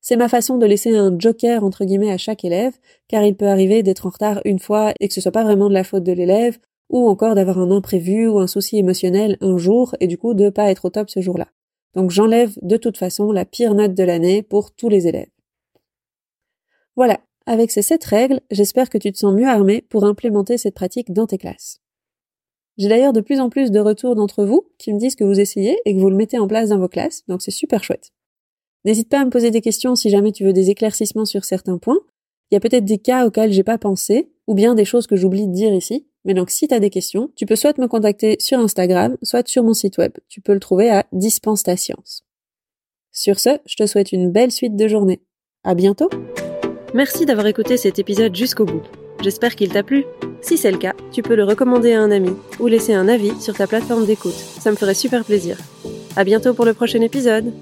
C'est 0.00 0.16
ma 0.16 0.28
façon 0.28 0.56
de 0.56 0.66
laisser 0.66 0.96
un 0.96 1.14
joker 1.18 1.62
entre 1.62 1.84
guillemets 1.84 2.12
à 2.12 2.18
chaque 2.18 2.44
élève, 2.44 2.74
car 3.06 3.22
il 3.22 3.36
peut 3.36 3.46
arriver 3.46 3.82
d'être 3.82 4.06
en 4.06 4.10
retard 4.10 4.40
une 4.44 4.58
fois 4.58 4.94
et 5.00 5.08
que 5.08 5.14
ce 5.14 5.20
soit 5.20 5.32
pas 5.32 5.44
vraiment 5.44 5.68
de 5.68 5.74
la 5.74 5.84
faute 5.84 6.04
de 6.04 6.12
l'élève, 6.12 6.58
ou 6.88 7.06
encore 7.08 7.34
d'avoir 7.34 7.58
un 7.58 7.70
imprévu 7.70 8.28
ou 8.28 8.38
un 8.38 8.46
souci 8.46 8.78
émotionnel 8.78 9.36
un 9.40 9.58
jour 9.58 9.94
et 10.00 10.06
du 10.06 10.16
coup 10.16 10.34
de 10.34 10.48
pas 10.48 10.70
être 10.70 10.86
au 10.86 10.90
top 10.90 11.10
ce 11.10 11.20
jour-là. 11.20 11.48
Donc 11.94 12.10
j'enlève 12.10 12.56
de 12.62 12.76
toute 12.76 12.98
façon 12.98 13.30
la 13.32 13.44
pire 13.44 13.74
note 13.74 13.94
de 13.94 14.04
l'année 14.04 14.42
pour 14.42 14.74
tous 14.74 14.88
les 14.88 15.06
élèves. 15.06 15.28
Voilà, 16.96 17.20
avec 17.46 17.70
ces 17.70 17.82
sept 17.82 18.04
règles, 18.04 18.40
j'espère 18.50 18.90
que 18.90 18.98
tu 18.98 19.12
te 19.12 19.18
sens 19.18 19.34
mieux 19.34 19.46
armé 19.46 19.82
pour 19.82 20.04
implémenter 20.04 20.58
cette 20.58 20.74
pratique 20.74 21.12
dans 21.12 21.26
tes 21.26 21.38
classes. 21.38 21.80
J'ai 22.78 22.88
d'ailleurs 22.88 23.12
de 23.12 23.20
plus 23.20 23.40
en 23.40 23.48
plus 23.48 23.70
de 23.70 23.80
retours 23.80 24.16
d'entre 24.16 24.44
vous 24.44 24.68
qui 24.78 24.92
me 24.92 24.98
disent 24.98 25.14
que 25.14 25.24
vous 25.24 25.40
essayez 25.40 25.78
et 25.84 25.94
que 25.94 26.00
vous 26.00 26.10
le 26.10 26.16
mettez 26.16 26.38
en 26.38 26.48
place 26.48 26.68
dans 26.70 26.78
vos 26.78 26.88
classes, 26.88 27.24
donc 27.28 27.42
c'est 27.42 27.50
super 27.50 27.84
chouette. 27.84 28.12
N'hésite 28.84 29.08
pas 29.08 29.20
à 29.20 29.24
me 29.24 29.30
poser 29.30 29.50
des 29.50 29.60
questions 29.60 29.96
si 29.96 30.10
jamais 30.10 30.32
tu 30.32 30.44
veux 30.44 30.52
des 30.52 30.70
éclaircissements 30.70 31.24
sur 31.24 31.44
certains 31.44 31.78
points. 31.78 31.98
Il 32.50 32.54
y 32.54 32.56
a 32.56 32.60
peut-être 32.60 32.84
des 32.84 32.98
cas 32.98 33.26
auxquels 33.26 33.52
j'ai 33.52 33.64
pas 33.64 33.78
pensé, 33.78 34.30
ou 34.46 34.54
bien 34.54 34.74
des 34.74 34.84
choses 34.84 35.06
que 35.06 35.16
j'oublie 35.16 35.48
de 35.48 35.52
dire 35.52 35.74
ici. 35.74 36.06
Mais 36.24 36.34
donc 36.34 36.50
si 36.50 36.68
tu 36.68 36.74
as 36.74 36.80
des 36.80 36.90
questions, 36.90 37.30
tu 37.36 37.46
peux 37.46 37.56
soit 37.56 37.78
me 37.78 37.88
contacter 37.88 38.36
sur 38.38 38.58
Instagram, 38.58 39.16
soit 39.22 39.46
sur 39.48 39.64
mon 39.64 39.74
site 39.74 39.98
web. 39.98 40.12
Tu 40.28 40.40
peux 40.40 40.54
le 40.54 40.60
trouver 40.60 40.90
à 40.90 41.06
Dispense 41.12 41.62
ta 41.62 41.76
science. 41.76 42.24
Sur 43.10 43.40
ce, 43.40 43.58
je 43.64 43.76
te 43.76 43.86
souhaite 43.86 44.12
une 44.12 44.30
belle 44.30 44.52
suite 44.52 44.76
de 44.76 44.88
journée. 44.88 45.20
À 45.64 45.74
bientôt! 45.74 46.08
Merci 46.94 47.26
d'avoir 47.26 47.46
écouté 47.46 47.76
cet 47.76 47.98
épisode 47.98 48.34
jusqu'au 48.34 48.64
bout. 48.64 48.82
J'espère 49.22 49.56
qu'il 49.56 49.70
t'a 49.70 49.82
plu. 49.82 50.04
Si 50.40 50.56
c'est 50.56 50.70
le 50.70 50.78
cas, 50.78 50.94
tu 51.12 51.22
peux 51.22 51.34
le 51.34 51.44
recommander 51.44 51.92
à 51.92 52.00
un 52.00 52.10
ami 52.10 52.30
ou 52.60 52.66
laisser 52.66 52.94
un 52.94 53.08
avis 53.08 53.32
sur 53.40 53.54
ta 53.54 53.66
plateforme 53.66 54.06
d'écoute. 54.06 54.34
Ça 54.60 54.70
me 54.70 54.76
ferait 54.76 54.94
super 54.94 55.24
plaisir. 55.24 55.56
À 56.16 56.24
bientôt 56.24 56.54
pour 56.54 56.64
le 56.64 56.74
prochain 56.74 57.00
épisode. 57.00 57.52